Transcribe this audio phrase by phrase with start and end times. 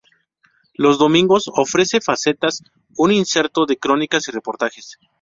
[0.73, 2.63] Los domingos ofrece Facetas,
[2.97, 4.97] un inserto de crónicas y reportajes.